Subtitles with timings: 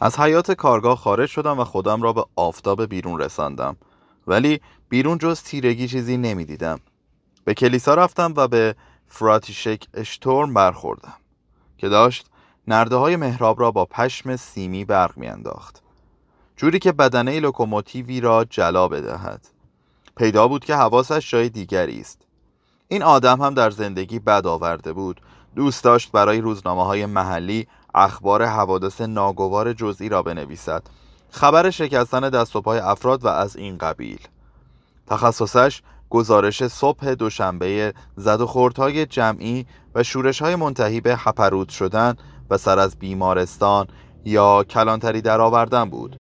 [0.00, 3.76] از حیات کارگاه خارج شدم و خودم را به آفتاب بیرون رساندم.
[4.26, 6.80] ولی بیرون جز تیرگی چیزی نمی‌دیدم.
[7.44, 8.74] به کلیسا رفتم و به
[9.08, 11.14] فراتیشک اشتورم برخوردم
[11.78, 12.26] که داشت
[12.68, 15.82] نرده های محراب را با پشم سیمی برق میانداخت.
[16.56, 19.46] جوری که بدنه لوکوموتیوی را جلا بدهد.
[20.16, 22.22] پیدا بود که حواسش جای دیگری است.
[22.88, 25.20] این آدم هم در زندگی بد آورده بود.
[25.56, 27.66] دوست داشت برای روزنامه های محلی
[27.96, 30.82] اخبار حوادث ناگوار جزئی را بنویسد.
[31.30, 34.18] خبر شکستن دست و پای افراد و از این قبیل.
[35.06, 42.14] تخصصش گزارش صبح دوشنبه زد و خوردهای جمعی و شورش های منتهی به هپرود شدن
[42.50, 43.86] و سر از بیمارستان
[44.24, 46.16] یا کلانتری درآوردن بود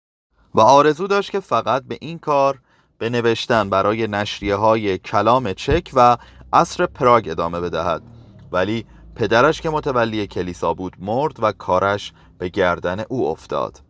[0.56, 2.60] و آرزو داشت که فقط به این کار
[2.98, 6.18] به نوشتن برای نشریه های کلام چک و
[6.54, 8.04] عصر پراگ ادامه بدهد.
[8.52, 13.82] ولی پدرش که متولی کلیسا بود مرد و کارش به گردن او افتاد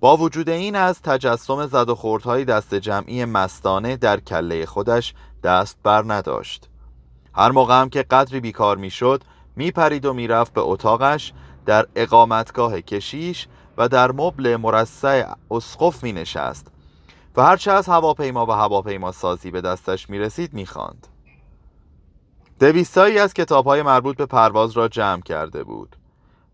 [0.00, 5.78] با وجود این از تجسم زد و خوردهای دست جمعی مستانه در کله خودش دست
[5.82, 6.68] بر نداشت
[7.34, 9.24] هر موقع هم که قدری بیکار می‌شد
[9.56, 11.32] میپرید و می‌رفت به اتاقش
[11.66, 16.66] در اقامتگاه کشیش و در مبل مرصع اسقف می نشست
[17.36, 21.06] و هرچه از هواپیما و هواپیما سازی به دستش می رسید می خاند.
[22.60, 25.96] دویستایی از کتاب های مربوط به پرواز را جمع کرده بود.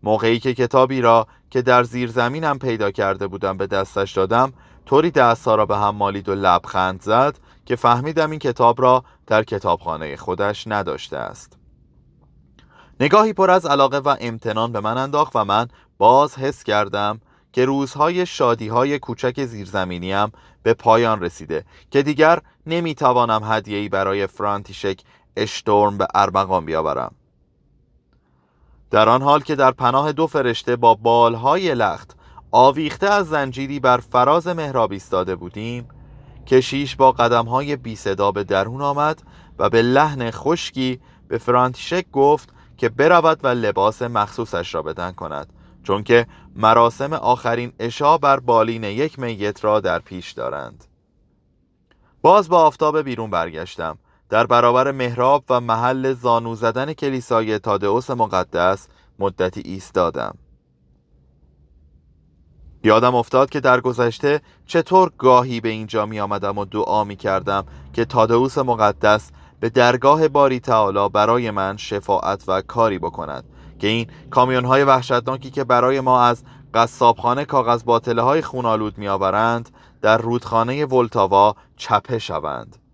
[0.03, 4.53] موقعی که کتابی را که در زیر زمینم پیدا کرده بودم به دستش دادم
[4.85, 9.43] طوری دستها را به هم مالید و لبخند زد که فهمیدم این کتاب را در
[9.43, 11.57] کتابخانه خودش نداشته است.
[12.99, 17.19] نگاهی پر از علاقه و امتنان به من انداخت و من باز حس کردم
[17.53, 20.31] که روزهای شادیهای کوچک زیرزمینیم
[20.63, 24.99] به پایان رسیده که دیگر نمی‌توانم هدیه‌ای برای فرانتیشک
[25.37, 27.15] اشتورم به ارمغان بیاورم.
[28.91, 32.17] در آن حال که در پناه دو فرشته با بالهای لخت
[32.51, 35.87] آویخته از زنجیری بر فراز محراب ایستاده بودیم
[36.47, 39.21] کشیش با قدمهای بی صدا به درون آمد
[39.59, 45.53] و به لحن خشکی به فرانتیشک گفت که برود و لباس مخصوصش را بدن کند
[45.83, 50.83] چون که مراسم آخرین اشا بر بالین یک میت را در پیش دارند.
[52.21, 53.97] باز با آفتاب بیرون برگشتم.
[54.29, 58.87] در برابر محراب و محل زانو زدن کلیسای تادئوس مقدس
[59.19, 60.37] مدتی ایستادم.
[62.83, 67.65] یادم افتاد که در گذشته چطور گاهی به اینجا می آمدم و دعا می کردم
[67.93, 73.43] که تادئوس مقدس به درگاه باری تعالی برای من شفاعت و کاری بکند
[73.79, 76.43] که این کامیون های وحشتناکی که برای ما از
[76.73, 79.69] قصابخانه کاغذ باطله های خونالود می آورند
[80.01, 82.86] در رودخانه ولتاوا چپه شوند.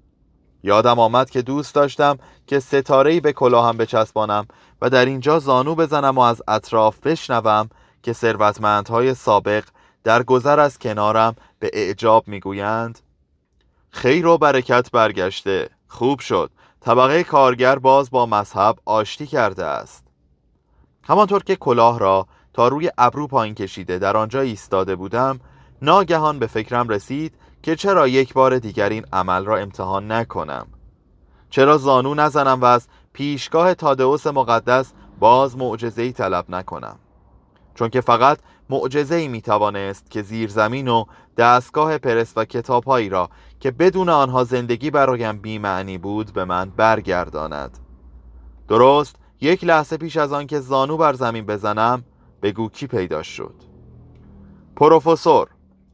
[0.63, 4.47] یادم آمد که دوست داشتم که ستارهی به کلاهم بچسبانم
[4.81, 7.69] و در اینجا زانو بزنم و از اطراف بشنوم
[8.03, 9.63] که ثروتمندهای سابق
[10.03, 12.99] در گذر از کنارم به اعجاب می‌گویند.
[13.89, 15.69] خیر و برکت برگشته.
[15.87, 16.51] خوب شد.
[16.81, 20.03] طبقه کارگر باز با مذهب آشتی کرده است.
[21.03, 25.39] همانطور که کلاه را تا روی ابرو پایین کشیده در آنجا ایستاده بودم
[25.81, 30.67] ناگهان به فکرم رسید که چرا یک بار دیگر این عمل را امتحان نکنم؟
[31.49, 36.99] چرا زانو نزنم و از پیشگاه تادئوس مقدس باز معجزه‌ای طلب نکنم؟
[37.75, 41.05] چون که فقط معجزه ای می توانست که زیر زمین و
[41.37, 43.29] دستگاه پرس و کتابهایی را
[43.59, 47.79] که بدون آنها زندگی برایم بیمعنی بود به من برگرداند.
[48.67, 52.03] درست یک لحظه پیش از آن که زانو بر زمین بزنم
[52.41, 53.55] بگو کی پیدا شد؟
[54.75, 55.47] پروفسور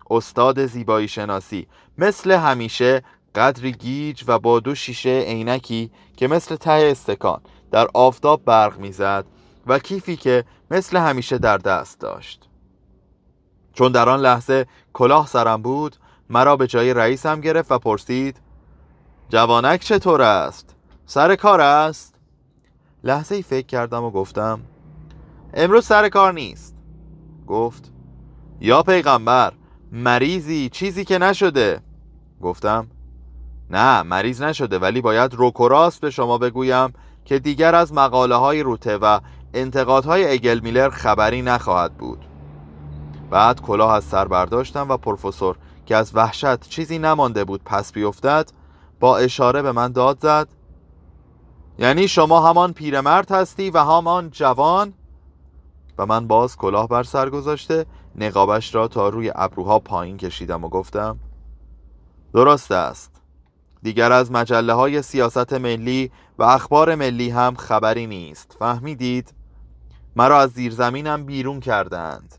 [0.10, 3.04] استاد زیبایی شناسی مثل همیشه
[3.36, 9.26] قدری گیج و با دو شیشه عینکی که مثل ته استکان در آفتاب برق می‌زد
[9.68, 12.50] و کیفی که مثل همیشه در دست داشت
[13.74, 15.96] چون در آن لحظه کلاه سرم بود
[16.30, 18.42] مرا به جای رئیسم گرفت و پرسید
[19.30, 22.16] جوانک چطور است؟ سر کار است؟
[23.04, 24.60] لحظه ای فکر کردم و گفتم
[25.54, 26.76] امروز سر کار نیست
[27.48, 27.92] گفت
[28.62, 29.54] یا پیغمبر
[29.92, 31.82] مریضی چیزی که نشده.
[32.42, 32.88] گفتم
[33.70, 36.94] نه مریض نشده ولی باید روکوراست به شما بگویم
[37.26, 39.20] که دیگر از مقاله های روته و
[39.54, 42.26] انتقادهای اگل میلر خبری نخواهد بود.
[43.30, 45.56] بعد کلاه از سر برداشتم و پروفسور
[45.86, 48.52] که از وحشت چیزی نمانده بود پس بیفتد
[49.00, 50.48] با اشاره به من داد زد
[51.80, 54.94] یعنی شما همان پیرمرد هستی و همان جوان؟
[55.98, 60.70] و من باز کلاه بر سر گذاشته نقابش را تا روی ابروها پایین کشیدم و
[60.70, 61.20] گفتم
[62.34, 63.12] درست است.
[63.84, 68.56] دیگر از مجله های سیاست ملی و اخبار ملی هم خبری نیست.
[68.60, 69.34] فهمیدید؟
[70.16, 72.36] مرا از زیرزمینم بیرون کردند.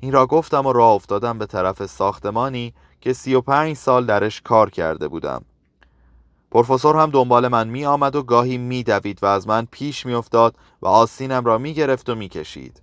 [0.00, 4.40] این را گفتم و راه افتادم به طرف ساختمانی که سی و پنج سال درش
[4.40, 5.44] کار کرده بودم.
[6.50, 10.14] پروفسور هم دنبال من می آمد و گاهی می دوید و از من پیش می
[10.14, 12.82] افتاد و آستینم را می گرفت و می کشید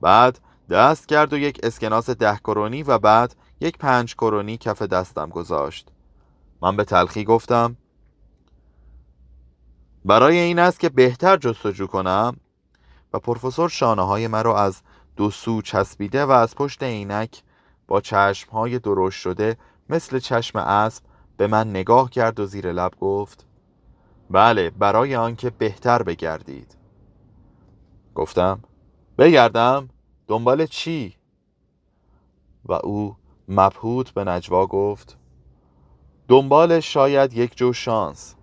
[0.00, 0.38] بعد
[0.70, 5.88] دست کرد و یک اسکناس ده کرونی و بعد یک پنج کرونی کف دستم گذاشت.
[6.62, 7.76] من به تلخی گفتم
[10.04, 12.36] برای این است که بهتر جستجو کنم؟
[13.12, 14.82] و پروفسور شانه های مرا از
[15.16, 17.42] دو سو چسبیده و از پشت عینک
[17.86, 19.56] با چشم های درشت شده
[19.88, 21.04] مثل چشم اسب
[21.36, 23.46] به من نگاه کرد و زیر لب گفت
[24.30, 26.76] بله برای آنکه بهتر بگردید.
[28.14, 28.60] گفتم
[29.18, 29.88] بگردم؟
[30.28, 31.14] دنبال چی؟
[32.64, 33.16] و او
[33.48, 35.18] مبهوت به نجوا گفت
[36.28, 38.34] دنبال شاید یک جو شانس.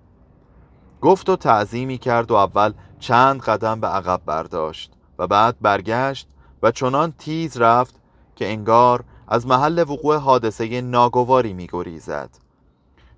[1.02, 6.28] گفت و تعظیمی کرد و اول چند قدم به عقب برداشت و بعد برگشت
[6.64, 7.96] و چنان تیز رفت
[8.36, 12.30] که انگار از محل وقوع حادثه ناگواری می گریزد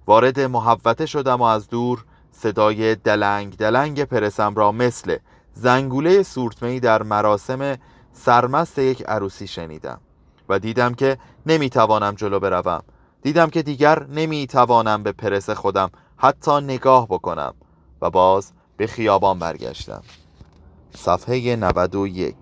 [0.07, 5.17] وارد محوته شدم و از دور صدای دلنگ دلنگ پرسم را مثل
[5.53, 7.77] زنگوله سورتمهی در مراسم
[8.17, 9.99] سرمست یک عروسی شنیدم
[10.49, 12.83] و دیدم که نمی‌توانم جلو بروم.
[13.21, 17.53] دیدم که دیگر نمی‌توانم به پرس خودم حتی نگاه بکنم
[18.01, 20.01] و باز به خیابان برگشتم.
[20.95, 22.35] صفحه 91